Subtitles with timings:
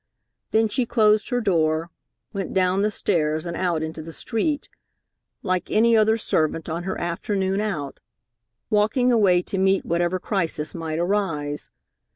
[0.49, 1.91] Then she closed her door,
[2.33, 4.67] went down the stairs and out into the street,
[5.43, 7.99] like any other servant on her afternoon out,
[8.71, 11.69] walking away to meet whatever crisis might arise.